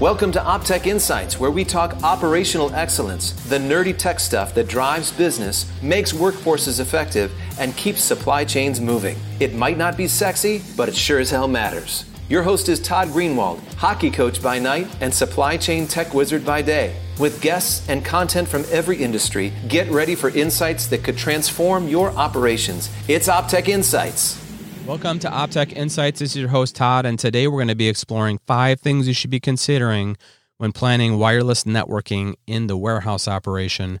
[0.00, 5.12] Welcome to Optech Insights, where we talk operational excellence, the nerdy tech stuff that drives
[5.12, 9.18] business, makes workforces effective, and keeps supply chains moving.
[9.40, 12.06] It might not be sexy, but it sure as hell matters.
[12.30, 16.62] Your host is Todd Greenwald, hockey coach by night and supply chain tech wizard by
[16.62, 16.96] day.
[17.18, 22.08] With guests and content from every industry, get ready for insights that could transform your
[22.12, 22.88] operations.
[23.06, 24.49] It's Optech Insights.
[24.86, 26.20] Welcome to Optech Insights.
[26.20, 29.14] This is your host, Todd, and today we're going to be exploring five things you
[29.14, 30.16] should be considering
[30.56, 34.00] when planning wireless networking in the warehouse operation.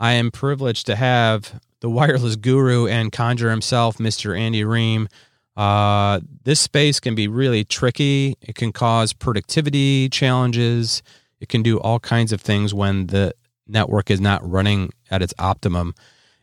[0.00, 4.38] I am privileged to have the wireless guru and conjurer himself, Mr.
[4.38, 5.08] Andy Rehm.
[5.56, 8.36] Uh, this space can be really tricky.
[8.40, 11.02] It can cause productivity challenges.
[11.40, 13.34] It can do all kinds of things when the
[13.66, 15.94] network is not running at its optimum.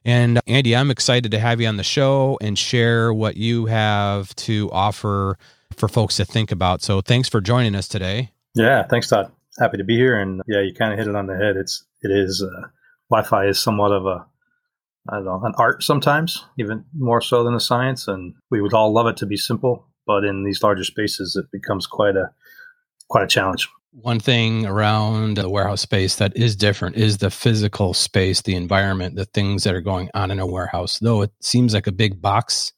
[0.06, 4.36] And Andy, I'm excited to have you on the show and share what you have
[4.38, 5.38] to offer
[5.76, 6.82] for folks to think about.
[6.82, 8.32] So thanks for joining us today.
[8.56, 9.32] Yeah, thanks, Todd.
[9.60, 10.20] Happy to be here.
[10.20, 11.58] And yeah, you kind of hit it on the head.
[11.58, 12.68] It's it is uh,
[13.10, 14.26] Wi-Fi is somewhat of a
[15.10, 18.08] I don't know an art sometimes, even more so than a science.
[18.08, 21.52] And we would all love it to be simple, but in these larger spaces, it
[21.52, 22.32] becomes quite a
[23.10, 23.68] quite a challenge.
[23.92, 29.16] One thing around the warehouse space that is different is the physical space, the environment,
[29.16, 31.00] the things that are going on in a warehouse.
[31.00, 32.72] Though it seems like a big box,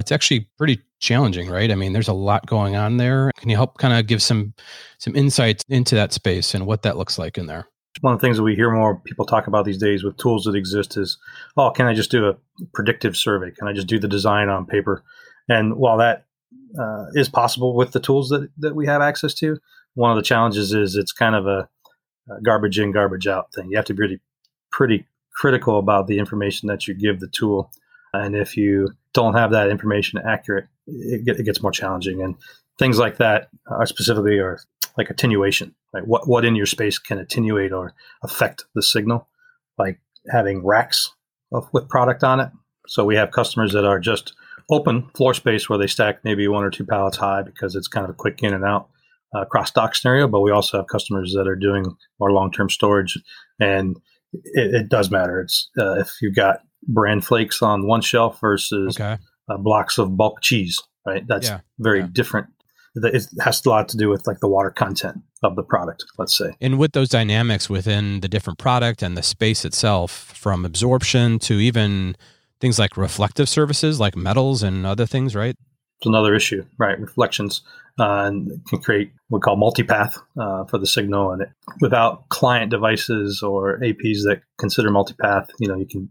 [0.00, 1.70] it's actually pretty challenging, right?
[1.70, 3.30] I mean, there's a lot going on there.
[3.36, 4.54] Can you help kind of give some
[4.98, 7.68] some insights into that space and what that looks like in there?
[8.00, 10.44] One of the things that we hear more people talk about these days with tools
[10.44, 11.18] that exist is,
[11.56, 12.36] oh, can I just do a
[12.72, 13.50] predictive survey?
[13.50, 15.04] Can I just do the design on paper?
[15.48, 16.24] And while that
[16.78, 19.58] uh, is possible with the tools that, that we have access to,
[19.94, 21.68] one of the challenges is it's kind of a,
[22.30, 23.70] a garbage in, garbage out thing.
[23.70, 24.20] You have to be really
[24.70, 27.70] pretty critical about the information that you give the tool.
[28.12, 32.22] And if you don't have that information accurate, it, it gets more challenging.
[32.22, 32.36] And
[32.78, 34.60] things like that are specifically are
[34.96, 35.74] like attenuation.
[35.92, 39.28] Like what, what in your space can attenuate or affect the signal,
[39.78, 40.00] like
[40.30, 41.12] having racks
[41.52, 42.50] of, with product on it.
[42.86, 44.34] So we have customers that are just
[44.70, 48.04] open floor space where they stack maybe one or two pallets high because it's kind
[48.04, 48.88] of a quick in and out
[49.34, 51.84] uh, cross dock scenario, but we also have customers that are doing
[52.20, 53.18] more long term storage,
[53.60, 53.96] and
[54.32, 55.40] it, it, does matter.
[55.40, 59.18] It's uh, if you've got bran flakes on one shelf versus okay.
[59.48, 61.26] uh, blocks of bulk cheese, right?
[61.26, 61.60] That's yeah.
[61.78, 62.08] very yeah.
[62.12, 62.48] different.
[62.96, 66.36] It has a lot to do with like the water content of the product, let's
[66.36, 66.54] say.
[66.60, 71.54] And with those dynamics within the different product and the space itself, from absorption to
[71.54, 72.16] even
[72.60, 75.56] things like reflective surfaces like metals and other things, right?
[75.98, 77.00] It's another issue, right?
[77.00, 77.62] Reflections
[77.98, 81.32] uh, and can create what we call multipath uh, for the signal.
[81.32, 81.48] And it,
[81.80, 86.08] without client devices or APs that consider multipath, you know, you can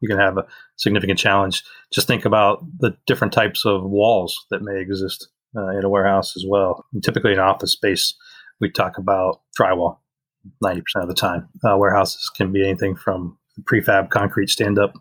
[0.00, 0.46] you can have a
[0.76, 1.62] significant challenge.
[1.92, 6.36] Just think about the different types of walls that may exist uh, in a warehouse
[6.36, 6.84] as well.
[6.92, 8.14] And typically, in office space,
[8.60, 9.98] we talk about drywall.
[10.62, 14.92] Ninety percent of the time, uh, warehouses can be anything from prefab concrete stand-up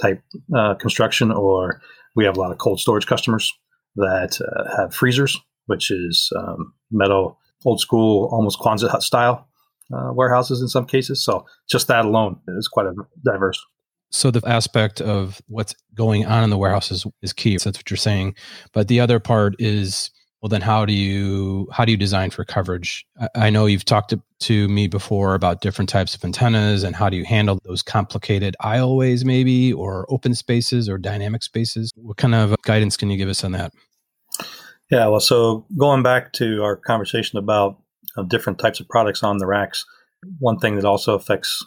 [0.00, 0.22] type
[0.54, 1.80] uh, construction, or
[2.14, 3.52] we have a lot of cold storage customers
[3.96, 4.38] that
[4.76, 9.48] have freezers which is um, metal, old school, almost Quonset hut style
[9.92, 11.24] uh, warehouses in some cases.
[11.24, 12.94] So just that alone is quite a
[13.24, 13.62] diverse.
[14.10, 17.58] So the aspect of what's going on in the warehouses is, key.
[17.58, 18.36] So that's what you're saying.
[18.72, 20.10] But the other part is
[20.40, 23.86] well then how do you how do you design for coverage i, I know you've
[23.86, 27.58] talked to, to, me before about different types of antennas and how do you handle
[27.64, 33.08] those complicated aisleways maybe or open spaces or dynamic spaces what kind of guidance can
[33.08, 33.72] you give us on that
[34.94, 37.82] yeah, well, so going back to our conversation about
[38.16, 39.84] uh, different types of products on the racks,
[40.38, 41.66] one thing that also affects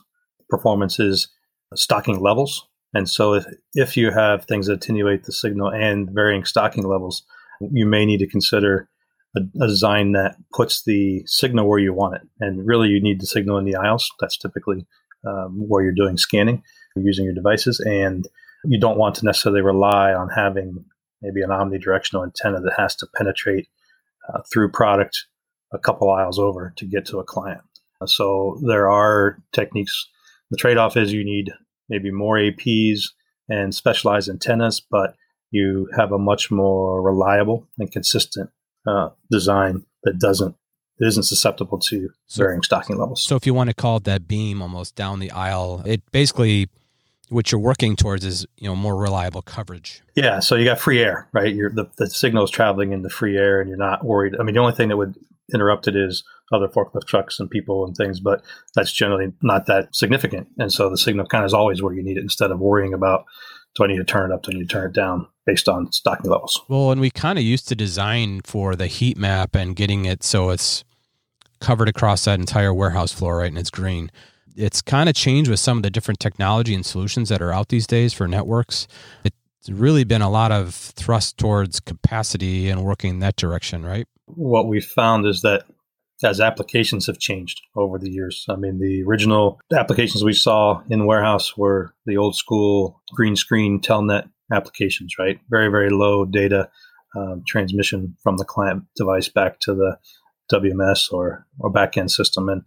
[0.49, 1.27] performance is
[1.75, 2.65] stocking levels.
[2.93, 7.23] And so if, if you have things that attenuate the signal and varying stocking levels,
[7.59, 8.87] you may need to consider
[9.35, 12.21] a, a design that puts the signal where you want it.
[12.39, 14.09] And really, you need the signal in the aisles.
[14.21, 14.87] That's typically
[15.27, 16.63] um, where you're doing scanning,
[16.95, 17.81] using your devices.
[17.81, 18.25] And
[18.63, 20.85] you don't want to necessarily rely on having
[21.21, 23.67] maybe an omnidirectional antenna that has to penetrate
[24.29, 25.25] uh, through product
[25.73, 27.61] a couple aisles over to get to a client.
[28.05, 30.07] So there are techniques.
[30.51, 31.51] The trade off is you need
[31.89, 33.01] maybe more APs
[33.49, 35.15] and specialized antennas, but
[35.51, 38.49] you have a much more reliable and consistent
[38.85, 40.55] uh, design that doesn't
[40.99, 43.21] it isn't susceptible to varying stocking levels.
[43.21, 46.69] So if you want to call it that beam almost down the aisle, it basically
[47.29, 50.01] what you're working towards is you know more reliable coverage.
[50.15, 51.53] Yeah, so you got free air, right?
[51.53, 54.35] You're, the the signal is traveling in the free air, and you're not worried.
[54.39, 55.15] I mean, the only thing that would
[55.53, 58.41] interrupt it is other forklift trucks and people and things, but
[58.75, 60.47] that's generally not that significant.
[60.57, 62.93] And so the signal kind of is always where you need it instead of worrying
[62.93, 63.25] about
[63.75, 65.69] do I need to turn it up, do I need to turn it down based
[65.69, 66.61] on stocking levels.
[66.67, 70.23] Well, and we kind of used to design for the heat map and getting it
[70.23, 70.83] so it's
[71.59, 73.47] covered across that entire warehouse floor, right?
[73.47, 74.11] And it's green.
[74.57, 77.69] It's kind of changed with some of the different technology and solutions that are out
[77.69, 78.87] these days for networks.
[79.23, 84.07] It's really been a lot of thrust towards capacity and working in that direction, right?
[84.25, 85.63] What we found is that
[86.23, 88.45] as applications have changed over the years.
[88.49, 93.79] I mean, the original applications we saw in warehouse were the old school green screen
[93.79, 95.39] telnet applications, right?
[95.49, 96.69] Very, very low data
[97.15, 99.97] um, transmission from the client device back to the
[100.51, 102.49] WMS or, or backend system.
[102.49, 102.63] And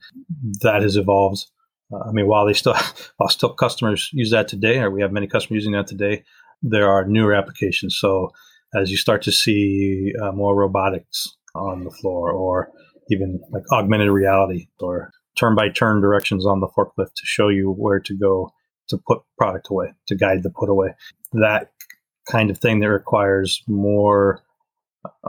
[0.62, 1.46] that has evolved.
[1.92, 2.74] Uh, I mean, while they still,
[3.16, 6.24] while still customers use that today, or we have many customers using that today,
[6.62, 7.96] there are newer applications.
[7.98, 8.32] So
[8.74, 12.70] as you start to see uh, more robotics on the floor or
[13.10, 17.72] even like augmented reality or turn by turn directions on the forklift to show you
[17.72, 18.50] where to go
[18.88, 20.88] to put product away, to guide the put away.
[21.32, 21.70] That
[22.30, 24.42] kind of thing that requires more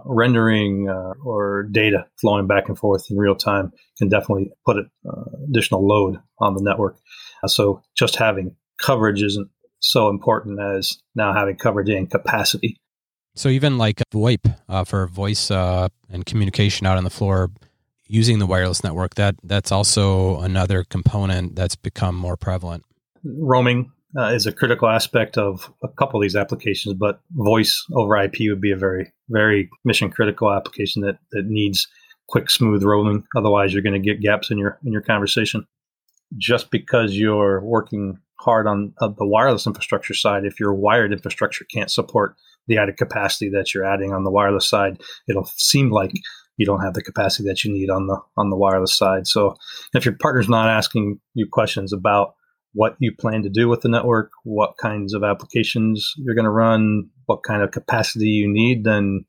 [0.05, 5.21] rendering uh, or data flowing back and forth in real time can definitely put uh,
[5.47, 6.97] additional load on the network.
[7.43, 12.77] Uh, so just having coverage isn't so important as now having coverage and capacity.
[13.35, 17.49] So even like VoIP uh, for voice uh, and communication out on the floor,
[18.07, 22.83] using the wireless network, that that's also another component that's become more prevalent.
[23.23, 28.17] Roaming uh, is a critical aspect of a couple of these applications, but voice over
[28.17, 31.87] IP would be a very, very mission critical application that, that needs
[32.27, 33.23] quick, smooth roaming.
[33.35, 35.65] Otherwise, you're going to get gaps in your in your conversation.
[36.37, 41.65] Just because you're working hard on uh, the wireless infrastructure side, if your wired infrastructure
[41.65, 42.35] can't support
[42.67, 46.11] the added capacity that you're adding on the wireless side, it'll seem like
[46.57, 49.27] you don't have the capacity that you need on the on the wireless side.
[49.27, 49.55] So
[49.93, 52.35] if your partner's not asking you questions about
[52.73, 56.51] what you plan to do with the network, what kinds of applications you're going to
[56.51, 59.25] run, what kind of capacity you need, then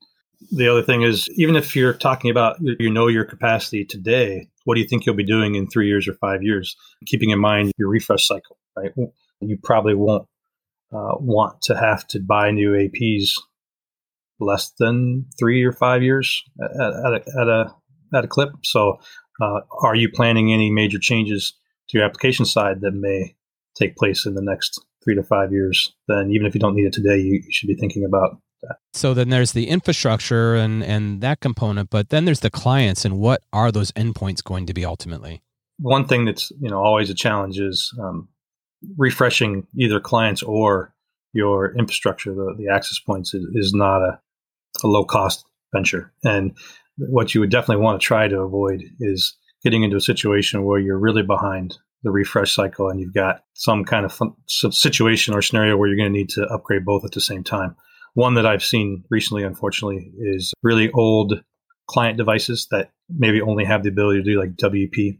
[0.51, 4.75] the other thing is even if you're talking about you know your capacity today, what
[4.75, 6.75] do you think you'll be doing in 3 years or 5 years?
[7.05, 8.91] Keeping in mind your refresh cycle, right?
[9.41, 10.27] You probably won't
[10.93, 13.31] uh, want to have to buy new APs
[14.39, 17.75] less than three or five years at, at, a, at a
[18.13, 18.49] at a clip.
[18.63, 18.99] So,
[19.41, 21.53] uh, are you planning any major changes
[21.93, 23.35] to your application side that may
[23.75, 25.93] take place in the next three to five years?
[26.07, 28.75] Then, even if you don't need it today, you, you should be thinking about that.
[28.93, 33.17] So then there's the infrastructure and and that component, but then there's the clients and
[33.17, 35.41] what are those endpoints going to be ultimately?
[35.79, 38.27] One thing that's you know always a challenge is um,
[38.97, 40.93] refreshing either clients or
[41.33, 44.19] your infrastructure, the, the access points is, is not a
[44.83, 46.11] a low cost venture.
[46.23, 46.55] And
[46.97, 50.79] what you would definitely want to try to avoid is getting into a situation where
[50.79, 55.77] you're really behind the refresh cycle and you've got some kind of situation or scenario
[55.77, 57.75] where you're going to need to upgrade both at the same time.
[58.13, 61.41] One that I've seen recently, unfortunately, is really old
[61.87, 65.15] client devices that maybe only have the ability to do like WEP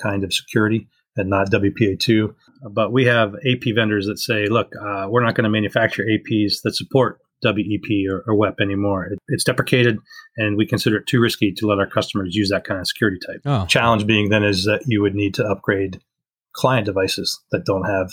[0.00, 2.34] kind of security and not WPA2.
[2.70, 6.62] But we have AP vendors that say, look, uh, we're not going to manufacture APs
[6.64, 9.06] that support WEP or, or WEP anymore.
[9.06, 9.98] It, it's deprecated,
[10.36, 13.18] and we consider it too risky to let our customers use that kind of security
[13.24, 13.40] type.
[13.44, 13.66] Oh.
[13.66, 16.00] Challenge being then is that you would need to upgrade
[16.54, 18.10] client devices that don't have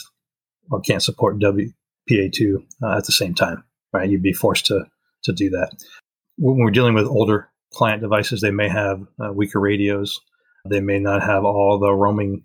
[0.69, 3.63] or can't support WPA2 uh, at the same time,
[3.94, 4.10] right?
[4.10, 4.86] You'd be forced to
[5.24, 5.72] to do that.
[6.38, 10.19] When we're dealing with older client devices, they may have uh, weaker radios.
[10.68, 12.44] They may not have all the roaming,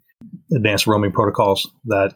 [0.55, 2.15] advanced roaming protocols that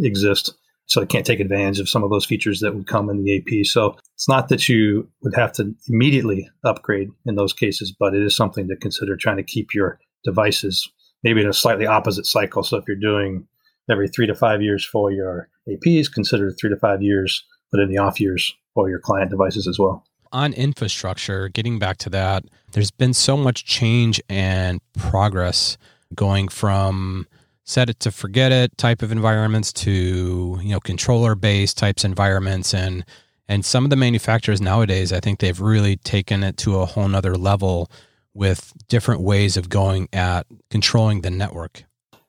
[0.00, 0.54] exist
[0.86, 3.36] so it can't take advantage of some of those features that would come in the
[3.36, 3.66] AP.
[3.66, 8.22] So it's not that you would have to immediately upgrade in those cases, but it
[8.22, 10.88] is something to consider trying to keep your devices
[11.22, 12.62] maybe in a slightly opposite cycle.
[12.62, 13.46] So if you're doing
[13.90, 17.90] every three to five years for your APs, consider three to five years, but in
[17.90, 20.04] the off years for your client devices as well.
[20.32, 25.78] On infrastructure, getting back to that, there's been so much change and progress
[26.14, 27.26] going from
[27.66, 32.72] set it to forget it type of environments to you know controller based types environments.
[32.72, 33.04] And
[33.48, 37.08] and some of the manufacturers nowadays i think they've really taken it to a whole
[37.08, 37.90] nother level
[38.34, 41.84] with different ways of going at controlling the network.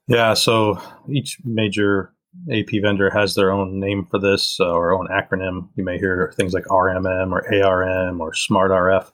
[0.07, 2.13] Yeah so each major
[2.51, 5.69] ap vendor has their own name for this uh, or own acronym.
[5.75, 9.11] You may hear things like rrm or arm or smart rf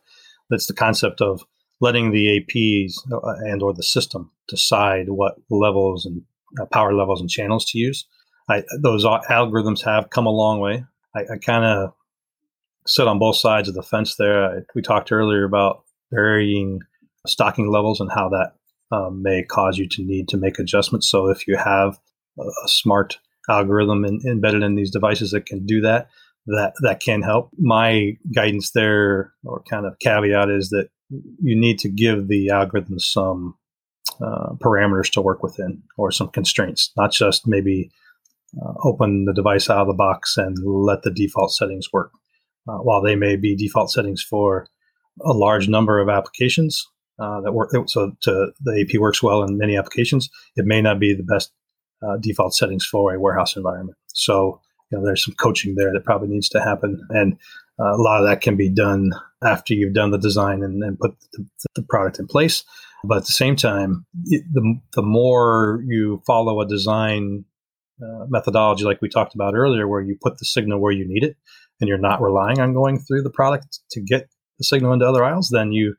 [0.49, 1.43] that's the concept of
[1.83, 6.21] letting the APs uh, and or the system decide what levels and
[6.59, 8.07] uh, power levels and channels to use.
[8.49, 10.85] I, those algorithms have come a long way.
[11.13, 11.93] I, I kind of
[12.87, 14.45] sit on both sides of the fence there.
[14.45, 16.79] I, we talked earlier about varying
[17.27, 18.53] stocking levels and how that
[18.95, 21.09] um, may cause you to need to make adjustments.
[21.09, 21.99] So if you have
[22.39, 26.07] a, a smart algorithm in, embedded in these devices that can do that,
[26.45, 27.49] that that can help.
[27.57, 32.99] My guidance there, or kind of caveat, is that you need to give the algorithm
[32.99, 33.55] some
[34.21, 37.89] uh, parameters to work within or some constraints, not just maybe
[38.61, 42.11] uh, open the device out of the box and let the default settings work.
[42.67, 44.67] Uh, while they may be default settings for
[45.25, 46.87] a large number of applications
[47.19, 50.99] uh, that work, so to, the AP works well in many applications, it may not
[50.99, 51.51] be the best
[52.01, 53.97] uh, default settings for a warehouse environment.
[54.13, 57.37] So you know, there's some coaching there that probably needs to happen, and
[57.79, 59.11] a lot of that can be done
[59.43, 62.63] after you've done the design and, and put the, the, product in place.
[63.03, 67.45] But at the same time, the, the more you follow a design
[68.01, 71.23] uh, methodology like we talked about earlier, where you put the signal where you need
[71.23, 71.35] it
[71.81, 75.23] and you're not relying on going through the product to get the signal into other
[75.23, 75.95] aisles, then you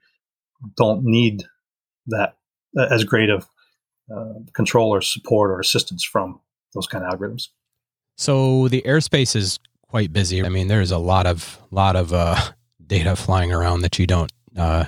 [0.76, 1.44] don't need
[2.06, 2.36] that
[2.78, 3.46] uh, as great of
[4.14, 6.40] uh, control or support or assistance from
[6.74, 7.48] those kind of algorithms.
[8.16, 9.58] So the airspace is
[9.94, 10.44] quite busy.
[10.44, 12.34] I mean, there's a lot of lot of uh,
[12.84, 14.86] data flying around that you don't uh,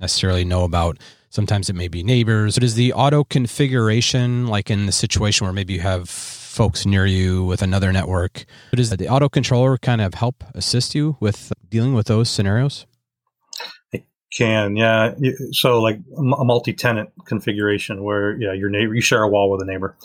[0.00, 0.98] necessarily know about.
[1.30, 2.56] Sometimes it may be neighbors.
[2.56, 7.06] But is the auto configuration like in the situation where maybe you have folks near
[7.06, 8.46] you with another network?
[8.70, 12.84] But does the auto controller kind of help assist you with dealing with those scenarios?
[13.92, 15.14] It can, yeah.
[15.52, 19.66] So like a multi-tenant configuration where yeah, your neighbor you share a wall with a
[19.66, 19.96] neighbor,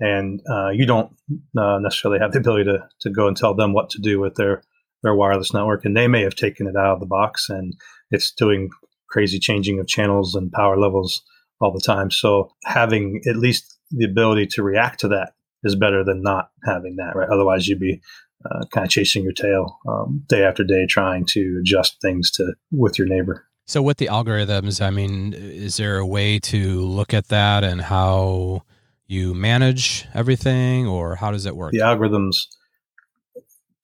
[0.00, 1.12] and uh, you don't
[1.56, 4.34] uh, necessarily have the ability to to go and tell them what to do with
[4.34, 4.62] their
[5.02, 7.74] their wireless network, and they may have taken it out of the box and
[8.10, 8.70] it's doing
[9.08, 11.22] crazy changing of channels and power levels
[11.60, 12.10] all the time.
[12.10, 15.32] So having at least the ability to react to that
[15.64, 17.28] is better than not having that, right?
[17.28, 18.00] Otherwise, you'd be
[18.44, 22.54] uh, kind of chasing your tail um, day after day, trying to adjust things to
[22.72, 23.46] with your neighbor.
[23.66, 27.80] So, with the algorithms, I mean, is there a way to look at that and
[27.80, 28.64] how
[29.12, 31.72] you manage everything, or how does it work?
[31.72, 32.46] The algorithms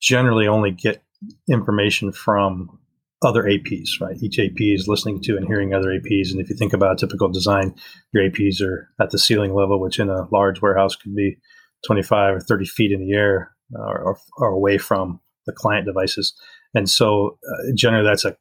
[0.01, 1.03] generally only get
[1.49, 2.79] information from
[3.21, 4.15] other APs, right?
[4.21, 6.31] Each AP is listening to and hearing other APs.
[6.31, 7.75] And if you think about a typical design,
[8.13, 11.37] your APs are at the ceiling level, which in a large warehouse could be
[11.85, 16.33] 25 or 30 feet in the air uh, or, or away from the client devices.
[16.73, 18.37] And so uh, generally that's a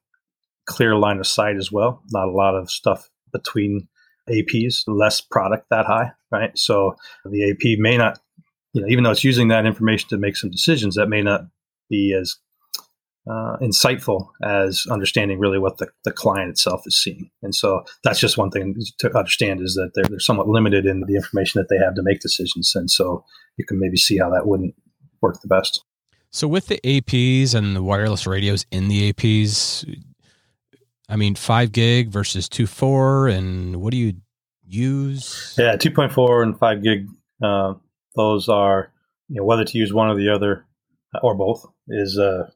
[0.66, 2.02] clear line of sight as well.
[2.12, 3.88] Not a lot of stuff between
[4.28, 6.56] APs, less product that high, right?
[6.56, 8.18] So the AP may not,
[8.72, 11.42] you know, even though it's using that information to make some decisions, that may not
[11.88, 12.36] be as
[13.28, 17.30] uh, insightful as understanding really what the, the client itself is seeing.
[17.42, 21.02] And so that's just one thing to understand is that they're, they're somewhat limited in
[21.06, 22.72] the information that they have to make decisions.
[22.74, 23.24] And so
[23.56, 24.74] you can maybe see how that wouldn't
[25.20, 25.84] work the best.
[26.30, 29.84] So with the APs and the wireless radios in the APs,
[31.08, 34.14] I mean, five gig versus two four, and what do you
[34.66, 35.54] use?
[35.58, 37.08] Yeah, two point four and five gig.
[37.42, 37.74] Uh,
[38.16, 38.92] those are
[39.28, 40.66] you know whether to use one or the other
[41.22, 42.50] or both is uh,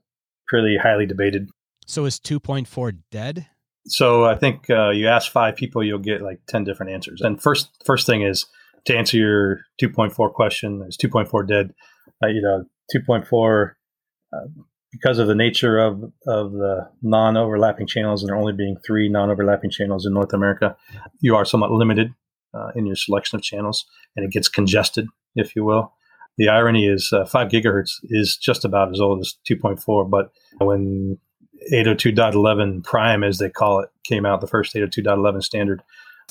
[0.46, 1.48] pretty highly debated.
[1.86, 3.46] So is 2.4 dead?
[3.86, 7.20] So I think uh, you ask five people, you'll get like 10 different answers.
[7.20, 8.46] And first, first thing is
[8.84, 11.74] to answer your 2.4 question, is 2.4 dead?
[12.22, 13.72] Uh, you know, 2.4,
[14.32, 14.38] uh,
[14.92, 19.08] because of the nature of, of the non overlapping channels, and there only being three
[19.08, 20.76] non overlapping channels in North America,
[21.20, 22.14] you are somewhat limited
[22.54, 25.92] uh, in your selection of channels and it gets congested, if you will.
[26.38, 31.18] The irony is uh, 5 gigahertz is just about as old as 2.4, but when
[31.72, 35.82] 802.11 prime, as they call it, came out, the first 802.11 standard,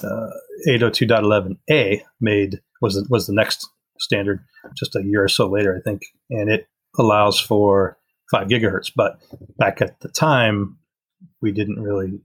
[0.04, 0.30] uh,
[0.68, 4.44] 802.11a made was was the next standard
[4.76, 6.02] just a year or so later, I think,
[6.32, 7.98] and it allows for
[8.32, 8.92] five gigahertz.
[8.96, 9.22] But
[9.58, 10.78] back at the time,
[11.42, 12.20] we didn't really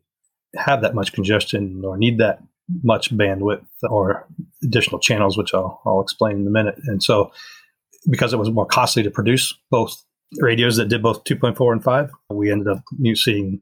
[0.56, 2.42] have that much congestion or need that
[2.82, 4.26] much bandwidth or
[4.62, 6.76] additional channels, which I'll, I'll explain in a minute.
[6.84, 7.32] And so,
[8.08, 10.02] because it was more costly to produce both
[10.38, 12.10] radios that did both 2.4 and 5.
[12.30, 12.82] We ended up
[13.14, 13.60] seeing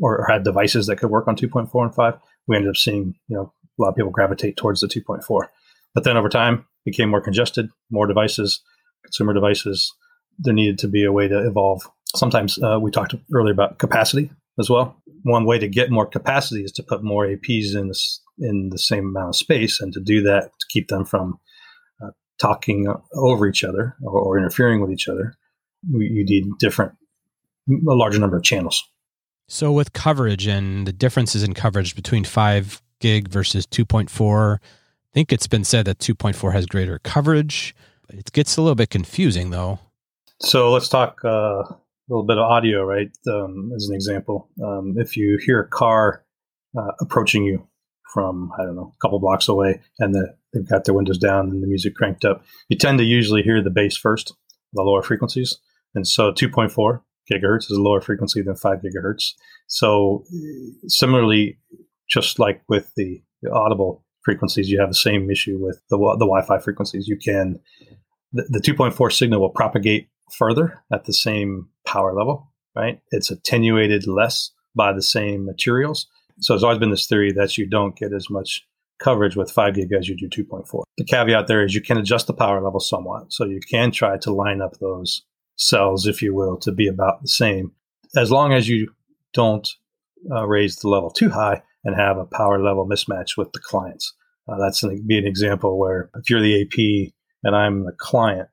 [0.00, 2.18] or had devices that could work on 2.4 and 5.
[2.46, 5.48] We ended up seeing, you know, a lot of people gravitate towards the 2.4.
[5.94, 8.60] But then over time, became more congested, more devices,
[9.04, 9.92] consumer devices.
[10.38, 11.82] There needed to be a way to evolve.
[12.14, 14.96] Sometimes uh, we talked earlier about capacity as well.
[15.22, 18.78] One way to get more capacity is to put more APs in this, in the
[18.78, 21.38] same amount of space, and to do that to keep them from
[22.02, 22.10] uh,
[22.40, 25.36] talking over each other or, or interfering with each other
[25.90, 26.92] you need different,
[27.68, 28.82] a larger number of channels.
[29.48, 34.58] So with coverage and the differences in coverage between five gig versus 2.4, I
[35.12, 37.74] think it's been said that 2.4 has greater coverage.
[38.08, 39.78] It gets a little bit confusing though.
[40.44, 41.76] So let's talk uh, a
[42.08, 43.10] little bit of audio, right?
[43.28, 46.24] Um, as an example, um, if you hear a car
[46.76, 47.66] uh, approaching you
[48.12, 51.48] from I don't know a couple blocks away, and the, they've got their windows down
[51.48, 54.34] and the music cranked up, you tend to usually hear the bass first,
[54.72, 55.58] the lower frequencies.
[55.94, 59.34] And so 2.4 gigahertz is a lower frequency than 5 gigahertz.
[59.68, 60.24] So
[60.88, 61.58] similarly,
[62.08, 66.26] just like with the, the audible frequencies, you have the same issue with the the
[66.26, 67.06] Wi-Fi frequencies.
[67.06, 67.60] You can
[68.32, 73.00] the, the 2.4 signal will propagate further at the same power level, right?
[73.10, 76.06] It's attenuated less by the same materials.
[76.40, 78.66] So there's always been this theory that you don't get as much
[78.98, 80.82] coverage with 5 gig as you do 2.4.
[80.96, 83.32] The caveat there is you can adjust the power level somewhat.
[83.32, 85.22] So you can try to line up those
[85.56, 87.72] cells, if you will, to be about the same.
[88.16, 88.92] As long as you
[89.32, 89.68] don't
[90.30, 94.14] uh, raise the level too high and have a power level mismatch with the clients.
[94.48, 97.12] Uh, that's an, be an example where if you're the AP
[97.42, 98.48] and I'm the client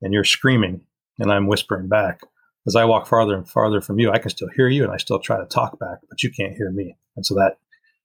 [0.00, 0.84] and you're screaming
[1.18, 2.20] and I'm whispering back,
[2.66, 4.96] as I walk farther and farther from you, I can still hear you and I
[4.96, 6.96] still try to talk back, but you can't hear me.
[7.16, 7.58] And so that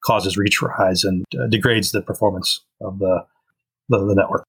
[0.04, 3.26] causes retries and uh, degrades the performance of the,
[3.90, 4.44] the, the network.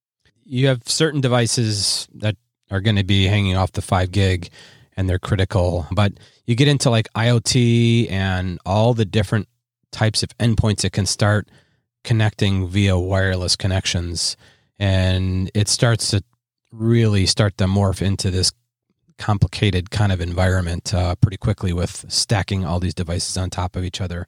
[0.45, 2.37] You have certain devices that
[2.71, 4.49] are going to be hanging off the five gig
[4.97, 6.13] and they're critical, but
[6.47, 9.49] you get into like IoT and all the different
[9.93, 11.49] types of endpoints that can start
[12.05, 14.37] connecting via wireless connections
[14.79, 16.23] and it starts to
[16.71, 18.53] really start to morph into this
[19.19, 23.85] complicated kind of environment uh, pretty quickly with stacking all these devices on top of
[23.85, 24.27] each other.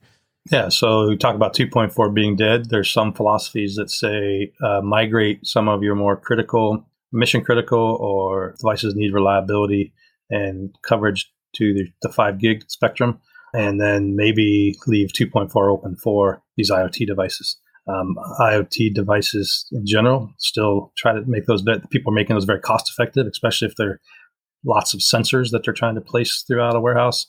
[0.50, 2.70] Yeah, so we talk about 2.4 being dead.
[2.70, 8.54] There's some philosophies that say uh, migrate some of your more critical, mission critical, or
[8.58, 9.92] devices need reliability
[10.30, 13.20] and coverage to the, the 5 gig spectrum,
[13.52, 17.56] and then maybe leave 2.4 open for these IoT devices
[17.88, 20.32] um, IoT devices in general.
[20.38, 21.62] Still try to make those.
[21.90, 24.00] People are making those very cost effective, especially if they're
[24.64, 27.26] lots of sensors that they're trying to place throughout a warehouse.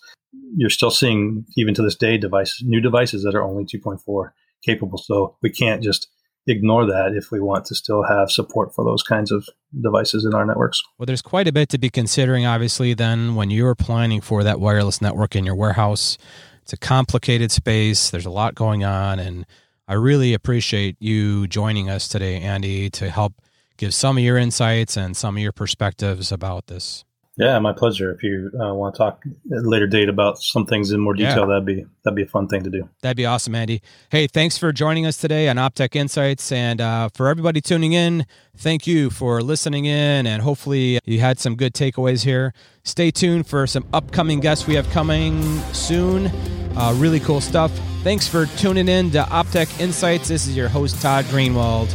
[0.56, 4.32] You're still seeing, even to this day, devices, new devices that are only 2.4
[4.66, 4.98] capable.
[4.98, 6.08] So we can't just
[6.48, 9.48] ignore that if we want to still have support for those kinds of
[9.82, 10.82] devices in our networks.
[10.98, 14.60] Well, there's quite a bit to be considering, obviously, then when you're planning for that
[14.60, 16.18] wireless network in your warehouse.
[16.64, 19.46] It's a complicated space, there's a lot going on, and
[19.92, 23.34] I really appreciate you joining us today, Andy, to help
[23.76, 27.04] give some of your insights and some of your perspectives about this.
[27.36, 28.10] Yeah, my pleasure.
[28.14, 31.14] If you uh, want to talk at a later date about some things in more
[31.14, 31.46] detail, yeah.
[31.48, 32.88] that'd be that'd be a fun thing to do.
[33.02, 33.82] That'd be awesome, Andy.
[34.10, 38.26] Hey, thanks for joining us today on Optech Insights, and uh, for everybody tuning in,
[38.56, 42.54] thank you for listening in, and hopefully you had some good takeaways here.
[42.86, 45.42] Stay tuned for some upcoming guests we have coming
[45.74, 46.32] soon.
[46.76, 47.72] Uh, really cool stuff.
[48.04, 50.28] Thanks for tuning in to Optech Insights.
[50.28, 51.90] This is your host, Todd Greenwald.